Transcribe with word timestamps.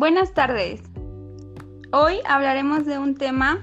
Buenas 0.00 0.32
tardes. 0.32 0.80
Hoy 1.92 2.20
hablaremos 2.26 2.86
de 2.86 2.98
un 2.98 3.16
tema 3.16 3.60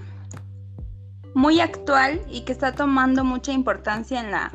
muy 1.34 1.60
actual 1.62 2.22
y 2.30 2.42
que 2.42 2.52
está 2.52 2.74
tomando 2.74 3.24
mucha 3.24 3.52
importancia 3.54 4.20
en 4.20 4.30
la, 4.30 4.52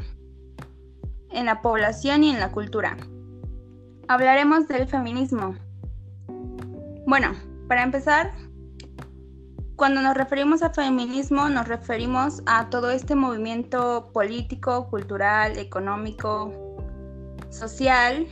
en 1.30 1.44
la 1.44 1.60
población 1.60 2.22
y 2.22 2.30
en 2.30 2.38
la 2.38 2.52
cultura. 2.52 2.96
Hablaremos 4.06 4.68
del 4.68 4.86
feminismo. 4.86 5.56
Bueno, 7.04 7.32
para 7.66 7.82
empezar, 7.82 8.30
cuando 9.74 10.02
nos 10.02 10.16
referimos 10.16 10.62
a 10.62 10.70
feminismo 10.70 11.48
nos 11.48 11.66
referimos 11.66 12.42
a 12.46 12.70
todo 12.70 12.92
este 12.92 13.16
movimiento 13.16 14.12
político, 14.12 14.88
cultural, 14.88 15.58
económico, 15.58 16.52
social, 17.50 18.28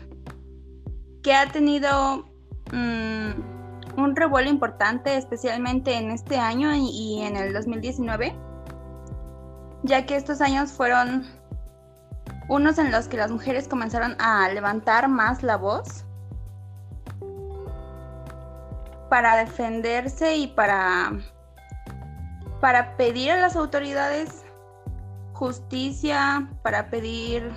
que 1.25 1.35
ha 1.35 1.51
tenido 1.51 2.30
mm, 2.73 4.01
un 4.01 4.16
revuelo 4.16 4.48
importante, 4.48 5.16
especialmente 5.16 5.97
en 5.97 6.10
este 6.10 6.38
año 6.38 6.70
y 6.74 7.23
en 7.23 7.37
el 7.37 7.52
2019, 7.52 8.34
ya 9.83 10.06
que 10.06 10.16
estos 10.16 10.41
años 10.41 10.73
fueron 10.73 11.27
unos 12.48 12.79
en 12.79 12.91
los 12.91 13.09
que 13.09 13.16
las 13.16 13.30
mujeres 13.30 13.69
comenzaron 13.69 14.16
a 14.20 14.48
levantar 14.48 15.09
más 15.09 15.43
la 15.43 15.56
voz 15.56 16.05
para 19.09 19.37
defenderse 19.37 20.37
y 20.37 20.46
para, 20.48 21.12
para 22.60 22.96
pedir 22.96 23.32
a 23.32 23.41
las 23.41 23.57
autoridades 23.57 24.45
justicia, 25.32 26.48
para 26.62 26.91
pedir, 26.91 27.51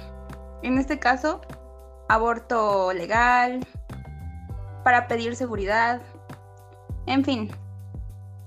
en 0.62 0.78
este 0.78 1.00
caso, 1.00 1.42
aborto 2.08 2.94
legal, 2.94 3.68
para 4.84 5.08
pedir 5.08 5.36
seguridad, 5.36 6.02
en 7.06 7.24
fin. 7.24 7.52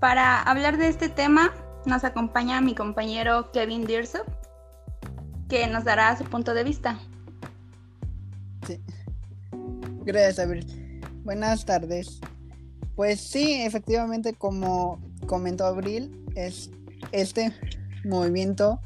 Para 0.01 0.43
hablar 0.43 0.77
de 0.77 0.89
este 0.89 1.09
tema 1.09 1.53
nos 1.87 2.05
acompaña 2.05 2.61
mi 2.61 2.75
compañero 2.75 3.51
Kevin 3.53 3.87
Dirso, 3.87 4.25
que 5.49 5.67
nos 5.67 5.85
dará 5.85 6.17
su 6.17 6.25
punto 6.25 6.55
de 6.55 6.65
vista. 6.65 6.99
Sí. 8.67 8.81
Gracias, 10.05 10.39
Abril. 10.39 11.01
Buenas 11.25 11.65
tardes. 11.65 12.21
Pues 12.95 13.21
sí, 13.21 13.63
efectivamente, 13.63 14.35
como 14.35 15.01
comentó 15.27 15.67
Abril, 15.67 16.25
es 16.35 16.71
este 17.13 17.53
movimiento 18.05 18.81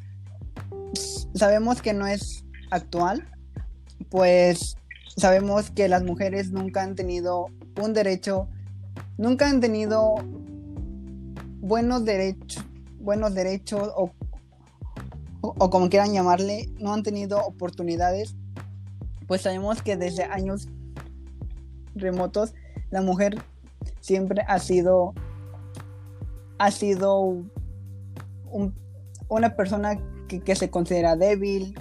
sabemos 1.35 1.83
que 1.83 1.93
no 1.93 2.07
es 2.07 2.45
actual, 2.71 3.29
pues 4.09 4.77
sabemos 5.17 5.71
que 5.71 5.89
las 5.89 6.03
mujeres 6.03 6.51
nunca 6.51 6.83
han 6.83 6.95
tenido 6.95 7.47
un 7.81 7.93
derecho, 7.93 8.49
nunca 9.19 9.49
han 9.49 9.61
tenido 9.61 10.17
buenos 11.61 12.05
derechos, 12.05 12.65
buenos 12.99 13.35
derechos 13.35 13.91
o, 13.97 14.11
o, 15.41 15.71
como 15.71 15.89
quieran 15.89 16.13
llamarle, 16.13 16.71
no 16.79 16.93
han 16.93 17.03
tenido 17.03 17.45
oportunidades, 17.45 18.35
pues 19.27 19.43
sabemos 19.43 19.83
que 19.83 19.97
desde 19.97 20.25
años 20.25 20.69
remotos 21.95 22.55
la 22.91 23.03
mujer 23.03 23.37
siempre 24.01 24.43
ha 24.47 24.59
sido 24.59 25.15
ha 26.59 26.71
sido 26.71 27.43
una 29.29 29.57
persona 29.57 29.99
que, 30.29 30.41
que, 30.41 30.55
se 30.55 30.69
considera 30.69 31.17
débil, 31.17 31.75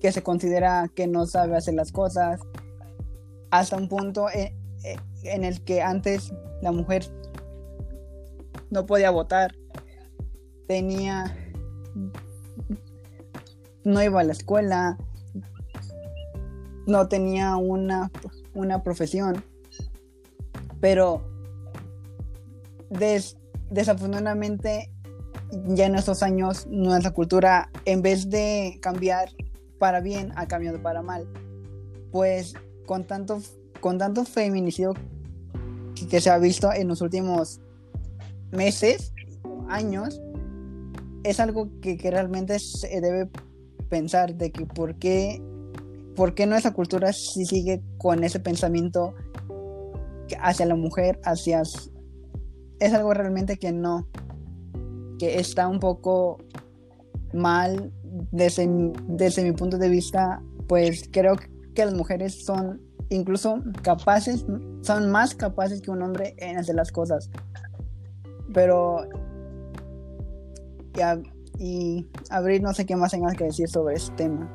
que 0.00 0.12
se 0.12 0.22
considera 0.22 0.88
que 0.94 1.06
no 1.06 1.26
sabe 1.26 1.56
hacer 1.56 1.74
las 1.74 1.92
cosas, 1.92 2.40
hasta 3.50 3.76
un 3.76 3.88
punto 3.88 4.28
en, 4.30 4.54
en 5.24 5.44
el 5.44 5.62
que 5.64 5.82
antes 5.82 6.32
la 6.62 6.72
mujer 6.72 7.04
no 8.70 8.86
podía 8.86 9.10
votar, 9.10 9.54
tenía, 10.66 11.36
no 13.84 14.02
iba 14.02 14.20
a 14.20 14.24
la 14.24 14.32
escuela, 14.32 14.98
no 16.86 17.08
tenía 17.08 17.56
una, 17.56 18.10
una 18.54 18.82
profesión, 18.82 19.44
pero 20.80 21.22
desafortunadamente 23.70 24.90
ya 25.66 25.86
en 25.86 25.94
estos 25.94 26.22
años 26.22 26.66
nuestra 26.68 27.12
cultura 27.12 27.70
en 27.84 28.02
vez 28.02 28.30
de 28.30 28.78
cambiar 28.80 29.28
para 29.78 30.00
bien 30.00 30.32
ha 30.36 30.46
cambiado 30.46 30.82
para 30.82 31.02
mal. 31.02 31.28
Pues 32.10 32.54
con 32.86 33.04
tanto, 33.06 33.40
con 33.80 33.98
tanto 33.98 34.24
feminicidio 34.24 34.94
que, 36.08 36.20
se 36.20 36.30
ha 36.30 36.38
visto 36.38 36.72
en 36.72 36.88
los 36.88 37.00
últimos 37.00 37.60
meses, 38.50 39.12
años, 39.68 40.20
es 41.24 41.40
algo 41.40 41.68
que, 41.80 41.98
realmente 42.10 42.58
se 42.58 43.00
debe 43.00 43.28
pensar 43.88 44.34
de 44.34 44.50
que 44.50 44.66
por 44.66 44.96
qué, 44.96 45.42
por 46.16 46.34
qué 46.34 46.46
nuestra 46.46 46.72
cultura 46.72 47.12
si 47.12 47.44
sigue 47.44 47.82
con 47.98 48.24
ese 48.24 48.40
pensamiento 48.40 49.14
hacia 50.40 50.66
la 50.66 50.76
mujer, 50.76 51.20
hacia... 51.24 51.62
Es 52.80 52.94
algo 52.94 53.12
realmente 53.12 53.56
que 53.56 53.72
no, 53.72 54.06
que 55.18 55.40
está 55.40 55.66
un 55.66 55.80
poco 55.80 56.38
mal 57.32 57.92
desde, 58.30 58.68
desde 59.06 59.42
mi 59.42 59.52
punto 59.52 59.78
de 59.78 59.88
vista, 59.88 60.42
pues 60.66 61.08
creo 61.12 61.36
que 61.74 61.84
las 61.84 61.94
mujeres 61.94 62.44
son 62.44 62.80
incluso 63.10 63.62
capaces, 63.82 64.44
son 64.82 65.10
más 65.10 65.34
capaces 65.34 65.80
que 65.80 65.90
un 65.90 66.02
hombre 66.02 66.34
en 66.38 66.58
hacer 66.58 66.74
las 66.74 66.92
cosas. 66.92 67.30
Pero, 68.52 69.08
ya, 70.94 71.18
y 71.58 72.06
Abril, 72.30 72.62
no 72.62 72.72
sé 72.72 72.86
qué 72.86 72.96
más 72.96 73.10
tengas 73.10 73.34
que 73.34 73.44
decir 73.44 73.68
sobre 73.68 73.96
este 73.96 74.14
tema. 74.16 74.50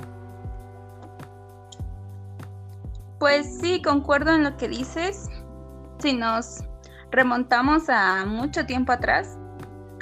Pues 3.19 3.59
sí, 3.61 3.81
concuerdo 3.81 4.33
en 4.33 4.43
lo 4.43 4.57
que 4.57 4.67
dices. 4.67 5.29
Si 5.99 6.13
nos 6.13 6.63
remontamos 7.11 7.83
a 7.87 8.25
mucho 8.25 8.65
tiempo 8.65 8.91
atrás, 8.91 9.37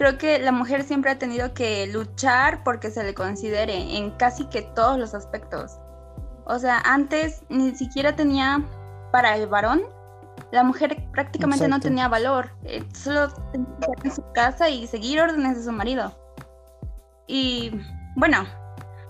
creo 0.02 0.18
que 0.18 0.40
la 0.40 0.52
mujer 0.52 0.84
siempre 0.84 1.12
ha 1.12 1.20
tenido 1.20 1.54
que 1.54 1.86
luchar 1.86 2.64
porque 2.64 2.90
se 2.90 3.04
le 3.04 3.14
considere 3.14 3.98
en 3.98 4.10
casi 4.18 4.46
que 4.46 4.64
todos 4.64 4.98
los 4.98 5.14
aspectos. 5.14 5.78
O 6.46 6.58
sea, 6.58 6.82
antes 6.84 7.44
ni 7.50 7.76
siquiera 7.76 8.16
tenía 8.16 8.66
para 9.12 9.38
el 9.38 9.46
varón, 9.46 9.84
la 10.52 10.64
mujer 10.64 11.08
prácticamente 11.12 11.68
no 11.68 11.80
tenía 11.80 12.08
valor, 12.08 12.50
eh, 12.64 12.84
solo 12.96 13.32
tenía 13.52 13.68
que 13.78 13.86
estar 13.86 14.06
en 14.06 14.16
su 14.16 14.24
casa 14.34 14.70
y 14.72 14.88
seguir 14.88 15.22
órdenes 15.22 15.58
de 15.58 15.64
su 15.66 15.72
marido. 15.72 16.12
Y 17.28 17.80
bueno, 18.16 18.48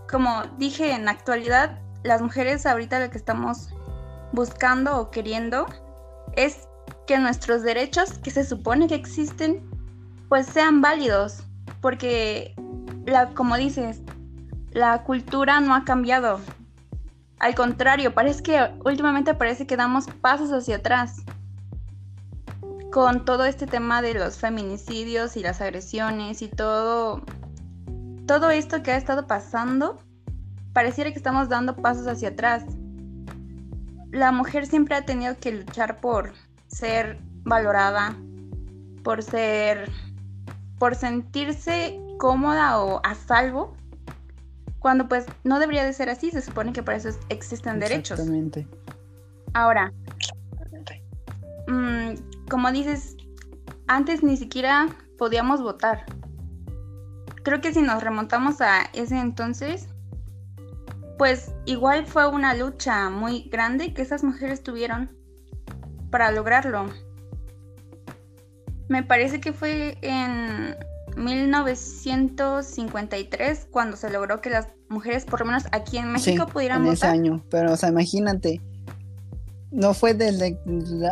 como 0.10 0.44
dije 0.58 0.92
en 0.92 1.06
la 1.06 1.12
actualidad, 1.12 1.80
las 2.04 2.22
mujeres 2.22 2.66
ahorita 2.66 3.00
lo 3.00 3.10
que 3.10 3.18
estamos 3.18 3.70
buscando 4.34 5.00
o 5.00 5.10
queriendo 5.10 5.68
es 6.36 6.68
que 7.08 7.18
nuestros 7.18 7.62
derechos 7.62 8.18
que 8.18 8.30
se 8.30 8.44
supone 8.44 8.90
que 8.90 8.96
existen 8.96 9.71
pues 10.32 10.48
sean 10.48 10.80
válidos, 10.80 11.44
porque 11.82 12.56
la, 13.06 13.32
como 13.32 13.58
dices, 13.58 14.00
la 14.72 15.04
cultura 15.04 15.60
no 15.60 15.76
ha 15.76 15.84
cambiado. 15.84 16.40
Al 17.38 17.54
contrario, 17.54 18.14
parece 18.14 18.42
que 18.42 18.72
últimamente 18.86 19.34
parece 19.34 19.68
que 19.68 19.76
damos 19.76 20.08
pasos 20.08 20.54
hacia 20.54 20.78
atrás. 20.78 21.24
Con 22.94 23.26
todo 23.26 23.44
este 23.44 23.68
tema 23.68 24.02
de 24.02 24.14
los 24.14 24.38
feminicidios 24.38 25.36
y 25.36 25.42
las 25.42 25.60
agresiones 25.60 26.42
y 26.42 26.48
todo 26.48 27.26
todo 28.26 28.52
esto 28.52 28.82
que 28.84 28.92
ha 28.94 28.98
estado 28.98 29.28
pasando, 29.28 29.98
pareciera 30.72 31.12
que 31.12 31.18
estamos 31.18 31.50
dando 31.50 31.76
pasos 31.76 32.08
hacia 32.08 32.30
atrás. 32.30 32.64
La 34.12 34.32
mujer 34.32 34.66
siempre 34.66 34.96
ha 34.96 35.06
tenido 35.06 35.38
que 35.40 35.52
luchar 35.52 36.00
por 36.00 36.32
ser 36.68 37.20
valorada, 37.44 38.16
por 39.04 39.24
ser 39.24 39.92
por 40.82 40.96
sentirse 40.96 42.02
cómoda 42.18 42.82
o 42.82 43.02
a 43.04 43.14
salvo, 43.14 43.78
cuando 44.80 45.08
pues 45.08 45.28
no 45.44 45.60
debería 45.60 45.86
de 45.86 45.94
ser 45.94 46.10
así, 46.10 46.32
se 46.32 46.42
supone 46.42 46.74
que 46.74 46.82
para 46.82 46.98
eso 46.98 47.10
existen 47.30 47.80
derechos. 47.80 48.18
Exactamente. 48.18 48.68
Ahora, 49.54 49.94
mm, 51.68 52.48
como 52.50 52.72
dices, 52.72 53.16
antes 53.86 54.24
ni 54.24 54.38
siquiera 54.38 54.88
podíamos 55.20 55.62
votar. 55.62 56.04
Creo 57.44 57.62
que 57.62 57.76
si 57.76 57.84
nos 57.84 58.02
remontamos 58.02 58.60
a 58.62 58.86
ese 58.94 59.20
entonces, 59.20 59.88
pues 61.20 61.54
igual 61.68 62.08
fue 62.08 62.26
una 62.26 62.56
lucha 62.56 63.12
muy 63.12 63.44
grande 63.52 63.94
que 63.94 64.02
esas 64.02 64.24
mujeres 64.24 64.64
tuvieron 64.64 65.16
para 66.10 66.32
lograrlo. 66.32 66.90
Me 68.92 69.02
parece 69.04 69.40
que 69.40 69.54
fue 69.54 69.98
en 70.02 70.76
1953 71.16 73.68
cuando 73.72 73.96
se 73.96 74.10
logró 74.10 74.42
que 74.42 74.50
las 74.50 74.68
mujeres, 74.90 75.24
por 75.24 75.40
lo 75.40 75.46
menos 75.46 75.64
aquí 75.72 75.98
en 75.98 76.12
México, 76.12 76.48
pudieran 76.48 76.80
en 76.80 76.88
votar. 76.88 76.98
ese 76.98 77.08
año, 77.08 77.42
pero 77.50 77.72
o 77.72 77.78
sea, 77.78 77.88
imagínate, 77.88 78.60
no 79.72 79.94
fue 79.94 80.14
desde, 80.14 80.60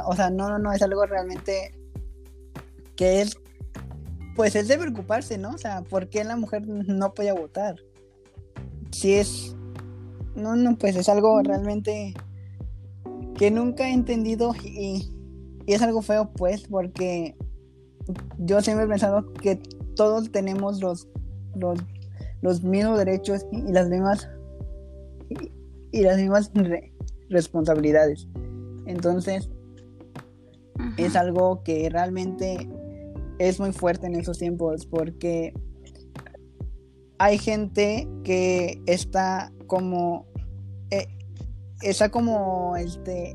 o 0.06 0.14
sea, 0.14 0.30
no, 0.30 0.50
no, 0.50 0.60
no, 0.60 0.74
es 0.74 0.82
algo 0.82 1.06
realmente 1.06 1.74
que 2.98 3.22
es, 3.22 3.38
pues 4.36 4.58
es 4.58 4.68
de 4.68 4.78
preocuparse, 4.78 5.38
¿no? 5.38 5.52
O 5.52 5.58
sea, 5.58 5.82
¿por 5.84 6.10
qué 6.10 6.26
la 6.26 6.36
mujer 6.36 6.68
no 6.68 7.14
puede 7.14 7.32
votar? 7.32 7.78
Si 8.92 9.14
es, 9.14 9.56
no, 10.36 10.58
no, 10.58 10.78
pues 10.78 10.98
es 10.98 11.08
algo 11.08 11.42
realmente 11.42 12.14
que 13.38 13.52
nunca 13.52 13.88
he 13.88 13.94
entendido 13.94 14.54
y, 14.66 15.10
y 15.66 15.74
es 15.74 15.82
algo 15.82 16.02
feo, 16.02 16.34
pues, 16.34 16.64
porque 16.64 17.38
yo 18.38 18.62
siempre 18.62 18.86
he 18.86 18.88
pensado 18.88 19.34
que 19.34 19.58
todos 19.96 20.32
tenemos 20.32 20.82
los, 20.82 21.08
los, 21.56 21.80
los 22.42 22.64
mismos 22.64 22.98
derechos 22.98 23.46
y, 23.52 23.72
las 23.72 23.90
mismas 23.90 24.30
y, 25.92 26.02
las 26.02 26.18
mismas 26.18 26.52
responsabilidades. 27.30 28.28
Entonces, 28.86 29.50
es 30.98 31.16
algo 31.16 31.64
que 31.64 31.90
realmente 31.90 32.70
es 33.38 33.60
muy 33.60 33.72
fuerte 33.72 34.08
en 34.08 34.16
esos 34.16 34.38
tiempos 34.38 34.86
porque 34.86 35.54
hay 37.18 37.38
gente 37.38 38.08
que 38.24 38.82
está 38.86 39.52
como 39.68 40.26
eh, 40.92 41.08
está 41.82 42.10
como 42.10 42.76
este 42.78 43.34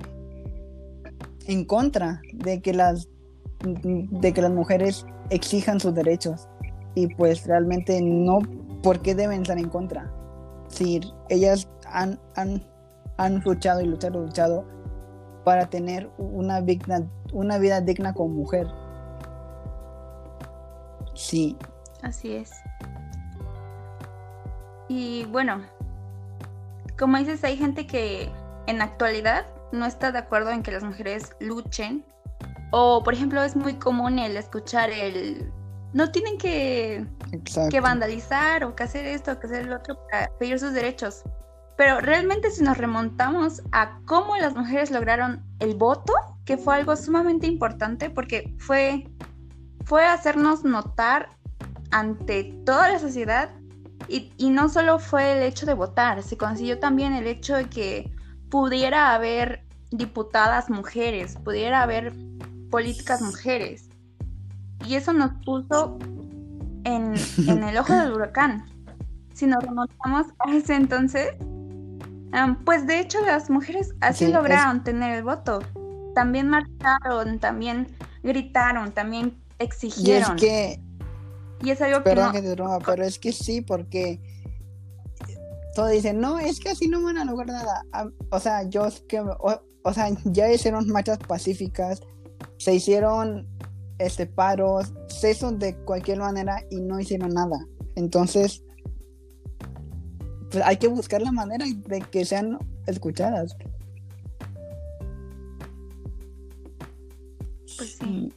en 1.46 1.64
contra 1.64 2.22
de 2.32 2.60
que 2.60 2.72
las 2.72 3.08
de 3.64 4.32
que 4.32 4.42
las 4.42 4.52
mujeres 4.52 5.06
exijan 5.30 5.80
sus 5.80 5.94
derechos 5.94 6.48
y 6.94 7.08
pues 7.14 7.46
realmente 7.46 8.00
no 8.02 8.38
por 8.82 9.00
qué 9.00 9.14
deben 9.14 9.42
estar 9.42 9.58
en 9.58 9.68
contra 9.68 10.12
si 10.68 11.00
ellas 11.28 11.68
han, 11.86 12.18
han, 12.36 12.62
han 13.16 13.40
luchado 13.40 13.80
y 13.80 13.86
luchado 13.86 14.22
y 14.22 14.26
luchado 14.26 14.64
para 15.44 15.66
tener 15.66 16.10
una, 16.18 16.60
digna, 16.60 17.06
una 17.32 17.58
vida 17.58 17.80
digna 17.80 18.12
como 18.14 18.34
mujer. 18.34 18.66
Sí. 21.14 21.56
Así 22.02 22.34
es. 22.34 22.50
Y 24.88 25.26
bueno, 25.26 25.62
como 26.98 27.18
dices, 27.18 27.44
hay 27.44 27.56
gente 27.56 27.86
que 27.86 28.30
en 28.66 28.82
actualidad 28.82 29.46
no 29.72 29.86
está 29.86 30.12
de 30.12 30.18
acuerdo 30.18 30.50
en 30.50 30.62
que 30.62 30.72
las 30.72 30.82
mujeres 30.82 31.36
luchen. 31.40 32.04
O, 32.70 33.02
por 33.02 33.14
ejemplo, 33.14 33.42
es 33.42 33.56
muy 33.56 33.74
común 33.74 34.18
el 34.18 34.36
escuchar 34.36 34.90
el... 34.90 35.50
No 35.92 36.10
tienen 36.10 36.38
que, 36.38 37.06
que 37.70 37.80
vandalizar 37.80 38.64
o 38.64 38.74
que 38.74 38.82
hacer 38.82 39.06
esto 39.06 39.32
o 39.32 39.38
que 39.38 39.46
hacer 39.46 39.66
el 39.66 39.72
otro 39.72 39.96
para 40.10 40.28
pedir 40.38 40.58
sus 40.58 40.72
derechos. 40.72 41.22
Pero 41.76 42.00
realmente 42.00 42.50
si 42.50 42.62
nos 42.62 42.78
remontamos 42.78 43.62
a 43.72 43.98
cómo 44.04 44.36
las 44.36 44.54
mujeres 44.54 44.90
lograron 44.90 45.44
el 45.60 45.74
voto, 45.74 46.12
que 46.44 46.56
fue 46.56 46.76
algo 46.76 46.96
sumamente 46.96 47.46
importante 47.46 48.10
porque 48.10 48.54
fue, 48.58 49.08
fue 49.84 50.04
hacernos 50.04 50.64
notar 50.64 51.30
ante 51.90 52.44
toda 52.64 52.90
la 52.90 52.98
sociedad 52.98 53.50
y, 54.08 54.32
y, 54.36 54.50
no 54.50 54.68
solo 54.68 54.98
fue 54.98 55.38
el 55.38 55.42
hecho 55.42 55.64
de 55.64 55.74
votar, 55.74 56.22
se 56.22 56.36
consiguió 56.36 56.78
también 56.78 57.14
el 57.14 57.26
hecho 57.26 57.56
de 57.56 57.64
que 57.66 58.12
pudiera 58.50 59.14
haber 59.14 59.64
diputadas 59.90 60.68
mujeres, 60.68 61.36
pudiera 61.42 61.82
haber 61.82 62.12
políticas 62.74 63.22
mujeres. 63.22 63.88
Y 64.84 64.96
eso 64.96 65.12
nos 65.12 65.30
puso 65.44 65.96
en, 66.82 67.14
en 67.46 67.62
el 67.62 67.78
ojo 67.78 67.94
del 67.94 68.14
huracán. 68.14 68.64
Si 69.32 69.46
nos 69.46 69.62
remontamos 69.62 70.26
a 70.40 70.52
ese 70.52 70.74
entonces, 70.74 71.36
pues 72.64 72.84
de 72.88 72.98
hecho 72.98 73.24
las 73.24 73.48
mujeres 73.48 73.94
así 74.00 74.26
lograron 74.26 74.82
tener 74.82 75.18
el 75.18 75.22
voto. 75.22 75.60
También 76.16 76.48
marcharon, 76.48 77.38
también 77.38 77.86
gritaron, 78.24 78.90
también 78.90 79.40
exigieron. 79.60 80.32
Y 80.32 80.34
es 80.34 80.40
que... 80.40 80.80
Y 81.62 81.70
es 81.70 81.80
algo 81.80 82.02
que, 82.02 82.16
no... 82.16 82.32
que 82.32 82.56
pero 82.84 83.04
es 83.04 83.20
que 83.20 83.30
sí, 83.30 83.60
porque 83.60 84.20
todos 85.76 85.92
dicen, 85.92 86.18
no, 86.18 86.40
es 86.40 86.58
que 86.58 86.70
así 86.70 86.88
no 86.88 87.04
van 87.04 87.18
a 87.18 87.24
lograr 87.24 87.50
nada. 87.50 87.84
O 88.30 88.40
sea, 88.40 88.68
yo 88.68 88.88
que... 89.08 89.20
O, 89.20 89.92
sea, 89.92 90.08
ya 90.24 90.52
hicieron 90.52 90.88
marchas 90.88 91.18
pacíficas, 91.18 92.00
se 92.64 92.74
hicieron 92.74 93.46
este 93.98 94.24
paros, 94.24 94.94
se 95.08 95.34
de 95.52 95.76
cualquier 95.84 96.18
manera 96.18 96.62
y 96.70 96.80
no 96.80 96.98
hicieron 96.98 97.34
nada. 97.34 97.58
Entonces, 97.94 98.64
pues, 100.50 100.64
hay 100.64 100.78
que 100.78 100.88
buscar 100.88 101.20
la 101.20 101.30
manera 101.30 101.66
de 101.66 102.00
que 102.00 102.24
sean 102.24 102.58
escuchadas. 102.86 103.54
Pues 107.76 107.98
sí. 108.00 108.32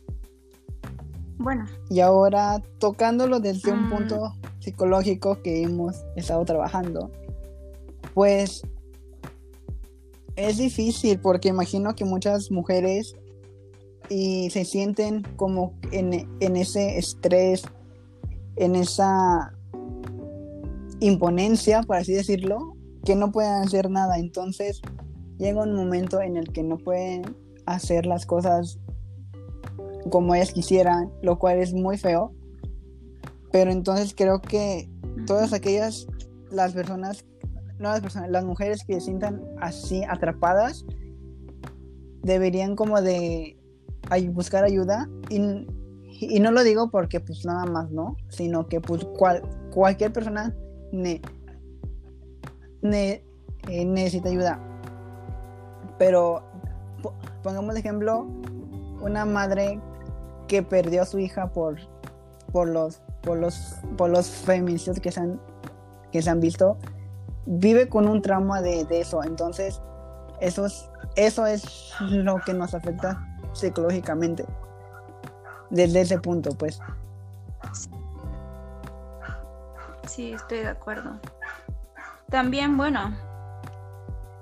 Bueno. 1.38 1.66
Y 1.90 2.02
ahora, 2.02 2.62
tocándolo 2.80 3.40
desde 3.40 3.72
un 3.72 3.88
mm. 3.88 3.90
punto 3.90 4.34
psicológico 4.60 5.42
que 5.42 5.64
hemos 5.64 6.04
estado 6.18 6.44
trabajando, 6.44 7.10
pues 8.14 8.62
es 10.36 10.58
difícil 10.58 11.18
porque 11.18 11.48
imagino 11.48 11.96
que 11.96 12.04
muchas 12.04 12.52
mujeres 12.52 13.16
y 14.10 14.50
se 14.50 14.66
sienten 14.66 15.24
como 15.36 15.74
en, 15.92 16.28
en 16.40 16.56
ese 16.56 16.98
estrés, 16.98 17.64
en 18.56 18.76
esa 18.76 19.54
imponencia, 21.00 21.84
por 21.84 21.98
así 21.98 22.14
decirlo, 22.14 22.76
que 23.06 23.16
no 23.16 23.32
pueden 23.32 23.64
hacer 23.64 23.90
nada. 23.90 24.18
Entonces 24.18 24.82
llega 25.38 25.64
un 25.64 25.76
momento 25.76 26.22
en 26.22 26.38
el 26.38 26.52
que 26.52 26.64
no 26.64 26.78
pueden 26.78 27.36
hacer 27.66 28.06
las 28.06 28.26
cosas 28.26 28.80
como 30.10 30.36
ellas 30.36 30.54
quisieran, 30.54 31.12
lo 31.22 31.38
cual 31.38 31.60
es 31.60 31.74
muy 31.74 31.98
feo. 31.98 32.34
Pero 33.52 33.72
entonces 33.72 34.14
creo 34.16 34.42
que 34.42 34.90
todas 35.26 35.54
aquellas, 35.54 36.08
las 36.52 36.74
personas, 36.74 37.26
no 37.80 37.90
las 37.90 38.02
personas, 38.02 38.30
las 38.30 38.46
mujeres 38.46 38.84
que 38.86 38.96
se 38.96 39.02
sientan 39.02 39.42
así 39.60 40.04
atrapadas, 40.04 40.86
deberían 42.24 42.76
como 42.76 43.02
de 43.02 43.57
buscar 44.32 44.64
ayuda. 44.64 45.10
Y, 45.30 45.68
y 46.20 46.40
no 46.40 46.52
lo 46.52 46.64
digo 46.64 46.90
porque 46.90 47.20
pues 47.20 47.46
nada 47.46 47.66
más, 47.66 47.92
¿no? 47.92 48.18
Sino 48.30 48.68
que 48.68 48.82
pues 48.82 49.04
cual, 49.18 49.42
cualquier 49.72 50.12
persona 50.12 50.56
ne, 50.92 51.22
eh, 52.82 53.86
necesita 53.86 54.30
ayuda. 54.30 54.60
Pero 55.98 56.44
pongamos 57.44 57.74
de 57.74 57.80
ejemplo 57.80 58.28
una 59.02 59.26
madre 59.26 59.80
que 60.48 60.64
perdió 60.64 61.04
a 61.04 61.06
su 61.06 61.20
hija 61.20 61.52
por, 61.52 61.78
por 62.52 62.68
los 62.68 63.02
por 63.22 63.38
los 63.38 63.76
por 63.98 64.10
los 64.10 64.28
feminicidios 64.28 65.00
que 65.00 65.12
se 65.12 65.20
han 65.20 65.40
que 66.12 66.22
se 66.22 66.30
han 66.30 66.40
visto 66.40 66.78
vive 67.46 67.90
con 67.90 68.08
un 68.08 68.22
trauma 68.22 68.62
de, 68.62 68.86
eso 68.90 69.24
entonces 69.24 69.82
eso 70.40 70.66
es, 70.66 70.90
eso 71.16 71.46
es 71.46 71.92
lo 72.00 72.40
que 72.40 72.54
nos 72.54 72.74
afecta 72.74 73.27
psicológicamente 73.60 74.46
desde 75.70 76.02
ese 76.02 76.20
punto 76.20 76.52
pues 76.52 76.80
Sí, 80.08 80.32
estoy 80.32 80.60
de 80.60 80.70
acuerdo. 80.70 81.20
También, 82.30 82.78
bueno, 82.78 83.16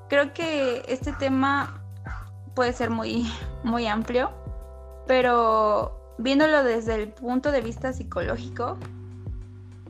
creo 0.10 0.34
que 0.34 0.84
este 0.88 1.12
tema 1.14 1.82
puede 2.54 2.72
ser 2.74 2.90
muy, 2.90 3.30
muy 3.64 3.88
amplio, 3.88 4.32
pero 5.08 6.16
viéndolo 6.18 6.64
desde 6.64 6.96
el 6.96 7.10
punto 7.10 7.52
de 7.52 7.62
vista 7.62 7.94
psicológico, 7.94 8.78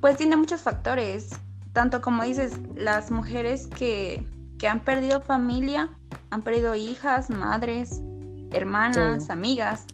pues 0.01 0.17
tiene 0.17 0.37
muchos 0.37 0.61
factores, 0.61 1.29
tanto 1.73 2.01
como 2.01 2.23
dices, 2.23 2.57
las 2.75 3.11
mujeres 3.11 3.67
que, 3.67 4.25
que 4.57 4.67
han 4.67 4.79
perdido 4.79 5.21
familia, 5.21 5.89
han 6.31 6.41
perdido 6.41 6.75
hijas, 6.75 7.29
madres, 7.29 8.01
hermanas, 8.51 9.29
amigas, 9.29 9.85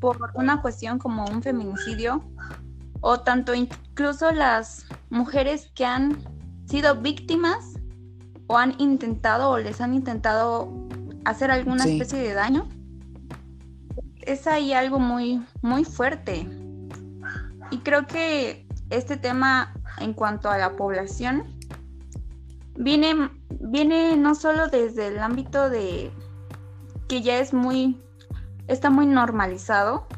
por 0.00 0.18
una 0.34 0.60
cuestión 0.62 0.98
como 0.98 1.24
un 1.24 1.42
feminicidio, 1.42 2.22
o 3.00 3.20
tanto 3.20 3.54
incluso 3.54 4.32
las 4.32 4.86
mujeres 5.10 5.70
que 5.74 5.84
han 5.84 6.16
sido 6.66 6.96
víctimas 6.96 7.74
o 8.46 8.56
han 8.56 8.74
intentado 8.78 9.50
o 9.50 9.58
les 9.58 9.80
han 9.80 9.94
intentado 9.94 10.72
hacer 11.24 11.50
alguna 11.50 11.84
especie 11.84 12.18
de 12.18 12.34
daño. 12.34 12.68
Es 14.22 14.46
ahí 14.46 14.72
algo 14.72 14.98
muy, 14.98 15.44
muy 15.62 15.84
fuerte. 15.84 16.48
Y 17.70 17.78
creo 17.78 18.06
que 18.06 18.66
este 18.90 19.16
tema 19.16 19.74
en 19.98 20.12
cuanto 20.12 20.50
a 20.50 20.58
la 20.58 20.76
población 20.76 21.44
viene, 22.76 23.30
viene 23.60 24.16
no 24.16 24.34
solo 24.34 24.68
desde 24.68 25.08
el 25.08 25.18
ámbito 25.18 25.70
de 25.70 26.10
que 27.14 27.22
ya 27.22 27.38
es 27.38 27.54
muy, 27.54 28.02
está 28.66 28.90
muy 28.90 29.06
normalizado, 29.06 30.08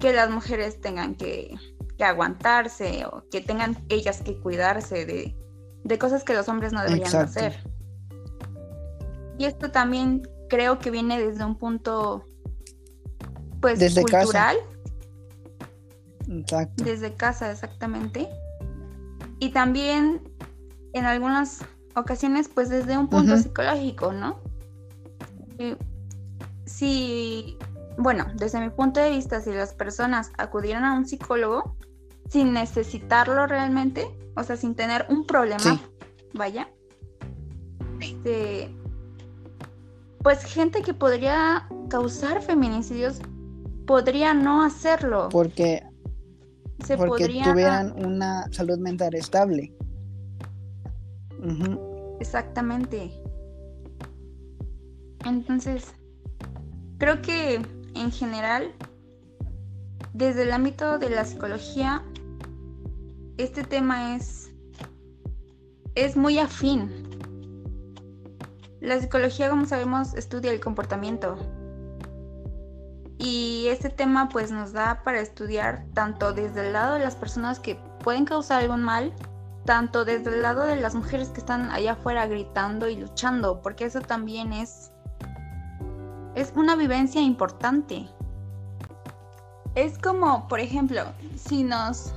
que 0.00 0.14
las 0.14 0.30
mujeres 0.30 0.80
tengan 0.80 1.14
que, 1.14 1.54
aguantarse 2.00 3.04
o 3.04 3.22
que 3.30 3.42
tengan 3.42 3.76
ellas 3.90 4.22
que 4.22 4.38
cuidarse 4.40 5.04
de, 5.04 5.98
cosas 5.98 6.24
que 6.24 6.32
los 6.32 6.48
hombres 6.48 6.72
no 6.72 6.82
deberían 6.82 7.14
hacer. 7.16 7.62
Y 9.36 9.44
esto 9.44 9.70
también 9.70 10.26
creo 10.48 10.78
que 10.78 10.90
viene 10.90 11.18
desde 11.18 11.44
un 11.44 11.58
punto 11.58 12.24
pues 13.60 13.78
cultural. 13.94 14.56
Exacto. 16.30 16.82
Desde 16.82 17.12
casa, 17.14 17.52
exactamente. 17.52 18.26
Y 19.38 19.50
también 19.50 20.22
en 20.94 21.04
algunas 21.04 21.60
ocasiones, 21.94 22.48
pues 22.48 22.70
desde 22.70 22.96
un 22.96 23.08
punto 23.08 23.36
psicológico, 23.36 24.12
¿no? 24.12 24.43
Si, 26.66 27.58
bueno, 27.98 28.26
desde 28.36 28.60
mi 28.60 28.70
punto 28.70 29.00
de 29.00 29.10
vista, 29.10 29.40
si 29.40 29.52
las 29.52 29.74
personas 29.74 30.32
acudieran 30.38 30.84
a 30.84 30.94
un 30.94 31.06
psicólogo 31.06 31.76
sin 32.28 32.52
necesitarlo 32.52 33.46
realmente, 33.46 34.06
o 34.36 34.42
sea, 34.42 34.56
sin 34.56 34.74
tener 34.74 35.06
un 35.08 35.26
problema, 35.26 35.80
vaya, 36.32 36.68
este, 38.00 38.74
pues 40.22 40.44
gente 40.44 40.82
que 40.82 40.94
podría 40.94 41.68
causar 41.90 42.42
feminicidios 42.42 43.20
podría 43.86 44.34
no 44.34 44.62
hacerlo. 44.62 45.28
Porque, 45.30 45.82
Se 46.84 46.96
porque 46.96 47.28
tuvieran 47.44 47.92
una 48.04 48.50
salud 48.50 48.78
mental 48.78 49.14
estable. 49.14 49.72
Exactamente. 52.20 53.12
Entonces, 55.24 55.94
creo 56.98 57.22
que 57.22 57.62
en 57.94 58.12
general, 58.12 58.72
desde 60.12 60.42
el 60.42 60.52
ámbito 60.52 60.98
de 60.98 61.10
la 61.10 61.24
psicología, 61.24 62.02
este 63.38 63.64
tema 63.64 64.16
es, 64.16 64.52
es 65.94 66.16
muy 66.16 66.38
afín. 66.38 66.90
La 68.80 69.00
psicología, 69.00 69.48
como 69.48 69.64
sabemos, 69.64 70.14
estudia 70.14 70.52
el 70.52 70.60
comportamiento. 70.60 71.36
Y 73.18 73.68
este 73.68 73.88
tema 73.88 74.28
pues 74.28 74.50
nos 74.50 74.72
da 74.72 75.02
para 75.04 75.20
estudiar 75.20 75.86
tanto 75.94 76.34
desde 76.34 76.66
el 76.66 76.74
lado 76.74 76.94
de 76.94 77.00
las 77.00 77.16
personas 77.16 77.58
que 77.60 77.78
pueden 78.00 78.26
causar 78.26 78.60
algún 78.62 78.82
mal, 78.82 79.14
tanto 79.64 80.04
desde 80.04 80.34
el 80.34 80.42
lado 80.42 80.66
de 80.66 80.76
las 80.76 80.94
mujeres 80.94 81.30
que 81.30 81.40
están 81.40 81.70
allá 81.70 81.92
afuera 81.92 82.26
gritando 82.26 82.88
y 82.88 82.96
luchando, 82.96 83.62
porque 83.62 83.86
eso 83.86 84.02
también 84.02 84.52
es 84.52 84.92
es 86.34 86.52
una 86.56 86.76
vivencia 86.76 87.20
importante. 87.20 88.08
Es 89.74 89.98
como, 89.98 90.48
por 90.48 90.60
ejemplo, 90.60 91.02
si 91.36 91.64
nos 91.64 92.14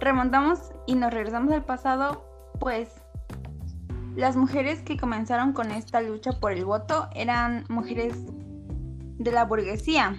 remontamos 0.00 0.72
y 0.86 0.94
nos 0.94 1.12
regresamos 1.12 1.52
al 1.52 1.64
pasado, 1.64 2.24
pues 2.60 2.88
las 4.16 4.36
mujeres 4.36 4.82
que 4.82 4.96
comenzaron 4.96 5.52
con 5.52 5.70
esta 5.70 6.00
lucha 6.00 6.32
por 6.32 6.52
el 6.52 6.64
voto 6.64 7.08
eran 7.14 7.64
mujeres 7.68 8.14
de 9.18 9.32
la 9.32 9.44
burguesía. 9.44 10.16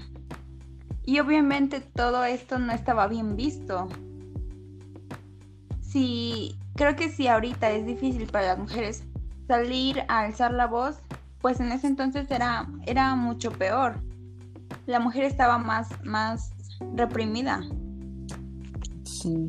Y 1.04 1.20
obviamente 1.20 1.82
todo 1.82 2.24
esto 2.24 2.60
no 2.60 2.72
estaba 2.72 3.08
bien 3.08 3.36
visto. 3.36 3.88
Si 5.82 6.58
creo 6.76 6.96
que 6.96 7.10
si 7.10 7.28
ahorita 7.28 7.72
es 7.72 7.86
difícil 7.86 8.28
para 8.28 8.48
las 8.48 8.60
mujeres 8.60 9.04
salir 9.48 10.04
a 10.08 10.20
alzar 10.20 10.54
la 10.54 10.68
voz, 10.68 11.02
pues 11.42 11.60
en 11.60 11.72
ese 11.72 11.88
entonces 11.88 12.30
era, 12.30 12.68
era 12.86 13.16
mucho 13.16 13.52
peor. 13.52 14.02
La 14.86 15.00
mujer 15.00 15.24
estaba 15.24 15.58
más, 15.58 15.88
más 16.04 16.52
reprimida. 16.96 17.62
Sí. 19.04 19.48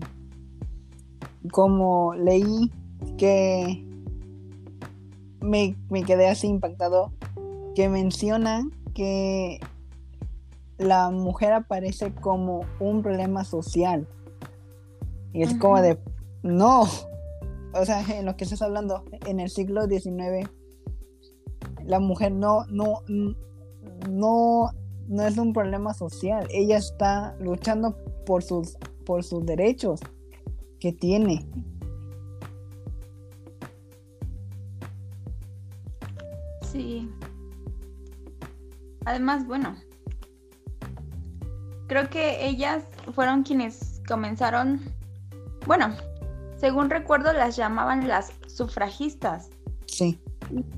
Como 1.53 2.15
leí 2.15 2.71
que 3.17 3.85
me, 5.41 5.75
quedé 6.07 6.29
así 6.29 6.47
impactado, 6.47 7.13
que 7.75 7.89
menciona 7.89 8.69
que 8.95 9.61
la 10.79 11.11
mujer 11.11 11.53
aparece 11.53 12.15
como 12.15 12.65
un 12.79 13.03
problema 13.03 13.45
social. 13.45 14.07
Y 15.33 15.43
es 15.43 15.55
como 15.55 15.81
de, 15.81 15.99
no, 16.43 16.83
o 17.73 17.85
sea, 17.85 18.03
en 18.19 18.27
lo 18.27 18.37
que 18.37 18.45
estás 18.45 18.63
hablando, 18.63 19.05
en 19.27 19.41
el 19.41 19.49
siglo 19.49 19.87
XIX 19.87 20.51
la 21.91 21.99
mujer 21.99 22.31
no, 22.31 22.65
no, 22.67 23.03
no, 24.09 24.71
no 25.09 25.23
es 25.25 25.37
un 25.37 25.53
problema 25.53 25.93
social. 25.93 26.47
Ella 26.51 26.77
está 26.77 27.35
luchando 27.41 27.97
por 28.25 28.45
sus, 28.45 28.77
por 29.05 29.25
sus 29.25 29.45
derechos 29.45 29.99
que 30.79 30.93
tiene. 30.93 31.45
Sí. 36.63 37.11
Además, 39.05 39.45
bueno, 39.49 39.75
creo 41.89 42.09
que 42.09 42.47
ellas 42.47 42.85
fueron 43.17 43.43
quienes 43.43 44.01
comenzaron, 44.07 44.81
bueno, 45.67 45.93
según 46.57 46.89
recuerdo 46.89 47.33
las 47.33 47.57
llamaban 47.57 48.07
las 48.07 48.33
sufragistas. 48.47 49.51
Sí 49.87 50.21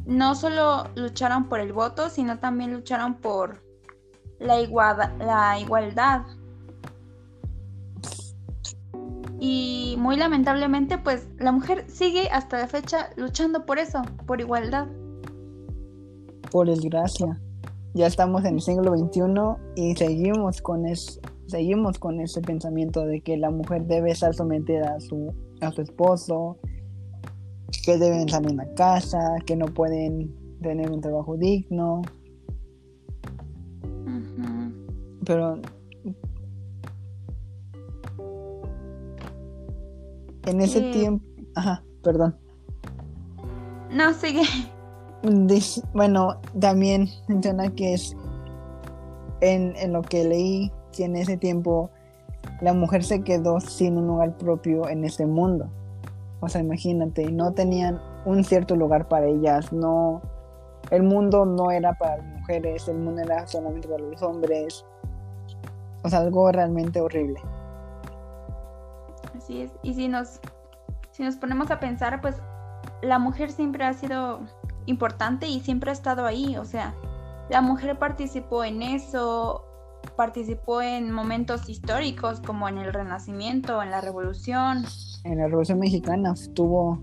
no 0.06 0.34
solo 0.34 0.84
lucharon 0.94 1.48
por 1.48 1.60
el 1.60 1.72
voto, 1.72 2.08
sino 2.08 2.38
también 2.38 2.72
lucharon 2.72 3.14
por 3.14 3.62
la, 4.38 4.56
la 5.18 5.58
igualdad. 5.58 6.22
Y 9.40 9.96
muy 9.98 10.16
lamentablemente, 10.16 10.98
pues 10.98 11.28
la 11.38 11.50
mujer 11.50 11.84
sigue 11.88 12.28
hasta 12.30 12.60
la 12.60 12.68
fecha 12.68 13.10
luchando 13.16 13.66
por 13.66 13.78
eso, 13.78 14.02
por 14.26 14.40
igualdad. 14.40 14.86
Por 16.50 16.68
desgracia. 16.68 17.40
Ya 17.94 18.06
estamos 18.06 18.44
en 18.44 18.54
el 18.54 18.60
siglo 18.60 18.96
XXI 18.96 19.22
y 19.74 19.96
seguimos 19.96 20.62
con, 20.62 20.86
es, 20.86 21.20
seguimos 21.46 21.98
con 21.98 22.20
ese 22.20 22.40
pensamiento 22.40 23.04
de 23.04 23.20
que 23.20 23.36
la 23.36 23.50
mujer 23.50 23.84
debe 23.84 24.12
estar 24.12 24.32
sometida 24.32 24.94
a 24.94 25.00
su, 25.00 25.34
a 25.60 25.72
su 25.72 25.82
esposo, 25.82 26.56
que 27.84 27.98
deben 27.98 28.28
salir 28.28 28.54
la 28.54 28.72
casa, 28.74 29.36
que 29.46 29.56
no 29.56 29.66
pueden 29.66 30.34
tener 30.60 30.90
un 30.90 31.00
trabajo 31.00 31.36
digno. 31.36 32.02
Pero 35.24 35.60
en 40.46 40.60
ese 40.60 40.80
tiempo, 40.92 41.24
ajá, 41.54 41.82
perdón. 42.02 42.36
No, 43.90 44.12
sigue. 44.14 44.42
bueno, 45.92 46.40
también 46.58 47.08
menciona 47.28 47.70
que 47.74 47.94
es 47.94 48.16
en, 49.40 49.74
en 49.76 49.92
lo 49.92 50.02
que 50.02 50.24
leí 50.24 50.72
que 50.92 51.04
en 51.04 51.16
ese 51.16 51.36
tiempo 51.36 51.90
la 52.60 52.72
mujer 52.74 53.04
se 53.04 53.22
quedó 53.22 53.60
sin 53.60 53.96
un 53.96 54.06
lugar 54.06 54.36
propio 54.36 54.88
en 54.88 55.04
ese 55.04 55.26
mundo. 55.26 55.70
O 56.44 56.48
sea, 56.48 56.60
imagínate, 56.60 57.30
no 57.30 57.52
tenían 57.52 58.00
un 58.24 58.42
cierto 58.42 58.74
lugar 58.74 59.06
para 59.06 59.26
ellas, 59.26 59.72
no, 59.72 60.20
el 60.90 61.04
mundo 61.04 61.46
no 61.46 61.70
era 61.70 61.94
para 61.94 62.16
las 62.16 62.26
mujeres, 62.26 62.88
el 62.88 62.98
mundo 62.98 63.22
era 63.22 63.46
solamente 63.46 63.86
para 63.86 64.02
los 64.02 64.20
hombres. 64.22 64.84
O 66.02 66.08
sea, 66.08 66.18
algo 66.18 66.50
realmente 66.50 67.00
horrible. 67.00 67.40
Así 69.36 69.62
es. 69.62 69.70
Y 69.84 69.94
si 69.94 70.08
nos, 70.08 70.40
si 71.12 71.22
nos 71.22 71.36
ponemos 71.36 71.70
a 71.70 71.78
pensar, 71.78 72.20
pues 72.20 72.42
la 73.02 73.20
mujer 73.20 73.52
siempre 73.52 73.84
ha 73.84 73.92
sido 73.94 74.40
importante 74.86 75.46
y 75.46 75.60
siempre 75.60 75.90
ha 75.90 75.92
estado 75.92 76.26
ahí. 76.26 76.56
O 76.56 76.64
sea, 76.64 76.92
la 77.50 77.60
mujer 77.60 78.00
participó 78.00 78.64
en 78.64 78.82
eso, 78.82 79.64
participó 80.16 80.82
en 80.82 81.12
momentos 81.12 81.68
históricos 81.68 82.40
como 82.40 82.68
en 82.68 82.78
el 82.78 82.92
Renacimiento, 82.92 83.80
en 83.80 83.92
la 83.92 84.00
Revolución, 84.00 84.84
en 85.24 85.38
la 85.38 85.46
Revolución 85.46 85.78
Mexicana 85.78 86.34
tuvo 86.54 87.00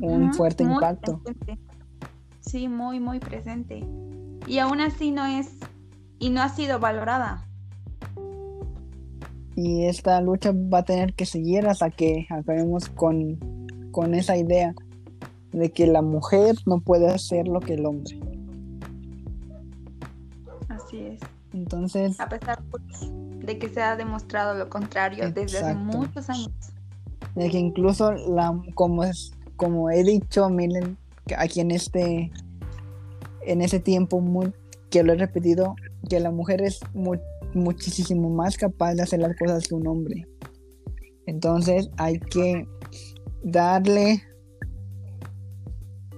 un 0.00 0.32
fuerte 0.34 0.64
impacto. 0.64 1.20
Sí, 2.40 2.68
muy, 2.68 3.00
muy 3.00 3.20
presente. 3.20 3.84
Y 4.46 4.58
aún 4.58 4.80
así 4.80 5.10
no 5.10 5.26
es, 5.26 5.58
y 6.18 6.30
no 6.30 6.42
ha 6.42 6.48
sido 6.48 6.80
valorada. 6.80 7.46
Y 9.54 9.84
esta 9.84 10.20
lucha 10.20 10.52
va 10.52 10.78
a 10.78 10.84
tener 10.84 11.12
que 11.14 11.26
seguir 11.26 11.66
hasta 11.66 11.90
que 11.90 12.26
acabemos 12.30 12.88
con, 12.88 13.38
con 13.90 14.14
esa 14.14 14.36
idea 14.36 14.74
de 15.52 15.70
que 15.70 15.86
la 15.86 16.00
mujer 16.00 16.56
no 16.64 16.80
puede 16.80 17.08
hacer 17.08 17.46
lo 17.46 17.60
que 17.60 17.74
el 17.74 17.84
hombre. 17.84 18.18
Así 20.68 20.98
es. 20.98 21.20
Entonces. 21.52 22.18
A 22.20 22.28
pesar 22.28 22.62
de 23.44 23.58
que 23.58 23.68
se 23.68 23.82
ha 23.82 23.96
demostrado 23.96 24.54
lo 24.54 24.70
contrario 24.70 25.30
desde 25.30 25.58
hace 25.58 25.74
muchos 25.74 26.30
años 26.30 26.52
de 27.34 27.50
que 27.50 27.58
incluso 27.58 28.12
la 28.12 28.58
como 28.74 29.04
es 29.04 29.32
como 29.56 29.90
he 29.90 30.02
dicho 30.02 30.48
miren 30.48 30.96
aquí 31.36 31.60
en 31.60 31.70
este 31.70 32.30
en 33.46 33.62
ese 33.62 33.80
tiempo 33.80 34.20
muy, 34.20 34.52
que 34.90 35.02
lo 35.02 35.12
he 35.12 35.16
repetido 35.16 35.74
que 36.08 36.20
la 36.20 36.30
mujer 36.30 36.62
es 36.62 36.80
muchísimo 37.54 38.30
más 38.30 38.56
capaz 38.56 38.94
de 38.94 39.02
hacer 39.02 39.20
las 39.20 39.36
cosas 39.36 39.66
que 39.66 39.74
un 39.74 39.86
hombre 39.86 40.26
entonces 41.26 41.90
hay 41.96 42.18
que 42.18 42.66
darle 43.42 44.22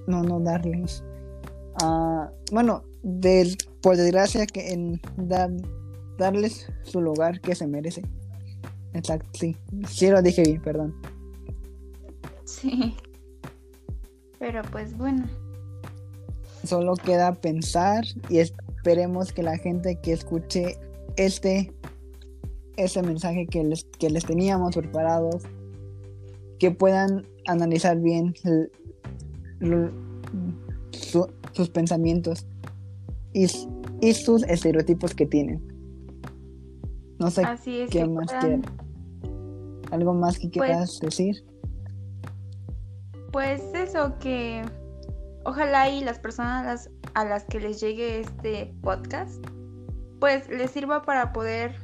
no 0.07 0.23
no 0.23 0.40
darle 0.40 0.85
ah, 1.81 2.31
bueno, 2.50 2.85
por 3.83 3.97
desgracia, 3.97 4.47
que 4.47 4.73
en 4.73 5.00
dar, 5.16 5.50
darles 6.19 6.66
su 6.83 7.00
lugar 7.00 7.40
que 7.40 7.54
se 7.54 7.66
merece. 7.66 8.02
Exacto, 8.94 9.28
sí. 9.34 9.56
Sí 9.88 10.08
lo 10.08 10.20
dije 10.22 10.42
bien, 10.42 10.61
perdón. 10.61 10.94
Sí. 12.44 12.94
Pero 14.38 14.62
pues 14.70 14.96
bueno. 14.96 15.25
Solo 16.64 16.94
queda 16.94 17.34
pensar 17.34 18.04
y 18.28 18.38
esperemos 18.38 19.32
que 19.32 19.42
la 19.42 19.56
gente 19.56 19.99
que 20.00 20.12
escuche 20.12 20.78
este 21.16 21.72
ese 22.76 23.02
mensaje 23.02 23.46
que 23.46 23.62
les, 23.64 23.84
que 23.99 24.11
les 24.11 24.25
teníamos 24.25 24.75
preparados, 24.75 25.42
que 26.58 26.70
puedan 26.70 27.26
analizar 27.46 27.99
bien 27.99 28.34
sus 31.52 31.68
pensamientos 31.70 32.46
y, 33.32 33.46
y, 34.00 34.14
sus 34.14 34.42
estereotipos 34.44 35.14
que 35.14 35.26
tienen. 35.26 35.62
No 37.18 37.30
sé 37.30 37.42
qué 37.90 38.06
más 38.06 38.30
¿Algo 39.92 40.14
más 40.14 40.38
que 40.38 40.49
pues 40.49 40.70
quieras 40.70 40.99
decir? 41.00 41.44
Pues 43.30 43.62
eso, 43.75 44.18
que 44.18 44.64
ojalá 45.44 45.90
y 45.90 46.02
las 46.02 46.18
personas 46.18 46.88
a 47.12 47.26
las 47.26 47.44
que 47.44 47.61
les 47.61 47.78
llegue 47.78 48.20
este 48.20 48.75
podcast, 48.82 49.44
pues 50.18 50.49
les 50.49 50.70
sirva 50.70 51.02
para 51.02 51.34
poder 51.34 51.76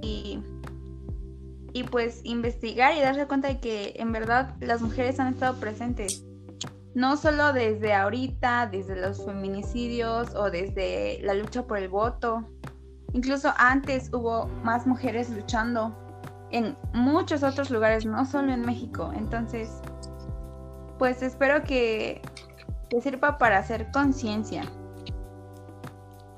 y, 0.00 0.42
y 1.74 1.82
pues 1.84 2.22
investigar 2.24 2.96
y 2.96 3.00
darse 3.00 3.26
cuenta 3.26 3.48
de 3.48 3.60
que 3.60 3.92
en 3.96 4.12
verdad 4.12 4.56
las 4.60 4.80
mujeres 4.80 5.20
han 5.20 5.34
estado 5.34 5.60
presentes. 5.60 6.24
No 6.94 7.18
solo 7.18 7.52
desde 7.52 7.92
ahorita, 7.92 8.68
desde 8.72 8.96
los 8.96 9.22
feminicidios 9.22 10.34
o 10.34 10.50
desde 10.50 11.20
la 11.22 11.34
lucha 11.34 11.66
por 11.66 11.76
el 11.76 11.90
voto. 11.90 12.48
Incluso 13.12 13.52
antes 13.58 14.10
hubo 14.14 14.46
más 14.62 14.86
mujeres 14.86 15.28
luchando 15.28 16.01
en 16.52 16.76
muchos 16.92 17.42
otros 17.42 17.70
lugares, 17.70 18.06
no 18.06 18.24
solo 18.24 18.52
en 18.52 18.62
México. 18.62 19.12
Entonces, 19.16 19.70
pues 20.98 21.22
espero 21.22 21.64
que, 21.64 22.22
que 22.88 23.00
sirva 23.00 23.38
para 23.38 23.58
hacer 23.58 23.90
conciencia. 23.90 24.64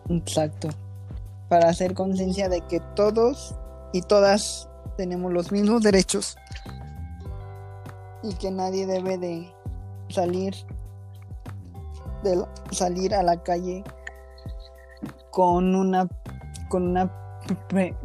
Exacto 0.08 0.68
para 1.48 1.68
hacer 1.68 1.94
conciencia 1.94 2.48
de 2.48 2.60
que 2.62 2.80
todos 2.96 3.54
y 3.92 4.02
todas 4.02 4.68
tenemos 4.96 5.32
los 5.32 5.52
mismos 5.52 5.82
derechos 5.82 6.36
y 8.22 8.34
que 8.34 8.50
nadie 8.50 8.86
debe 8.86 9.18
de 9.18 9.54
salir 10.08 10.54
de 12.22 12.44
salir 12.70 13.14
a 13.14 13.22
la 13.22 13.42
calle 13.42 13.84
con 15.30 15.74
una 15.74 16.08
con 16.68 16.88
una 16.88 17.10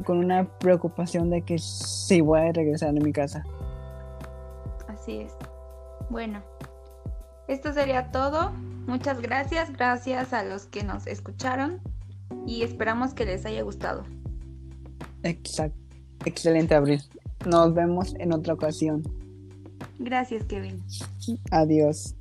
con 0.05 0.17
una 0.17 0.46
preocupación 0.60 1.29
de 1.29 1.41
que 1.41 1.58
si 1.60 2.22
voy 2.22 2.39
a 2.41 2.51
regresar 2.51 2.89
a 2.89 2.93
mi 2.93 3.12
casa. 3.12 3.43
Así 4.88 5.22
es. 5.22 5.34
Bueno, 6.10 6.41
esto 7.48 7.74
sería 7.74 8.12
todo. 8.12 8.51
Muchas 8.88 9.22
gracias, 9.22 9.72
gracias 9.72 10.34
a 10.34 10.43
los 10.43 10.65
que 10.65 10.84
nos 10.84 11.08
escucharon 11.08 11.79
y 12.46 12.63
esperamos 12.63 13.13
que 13.13 13.25
les 13.25 13.46
haya 13.46 13.62
gustado. 13.62 14.03
Exacto. 15.24 15.77
Excelente, 16.25 16.75
Abril. 16.75 17.01
Nos 17.46 17.74
vemos 17.74 18.13
en 18.19 18.34
otra 18.34 18.53
ocasión. 18.53 19.03
Gracias, 20.00 20.43
Kevin. 20.46 20.84
Adiós. 21.51 22.15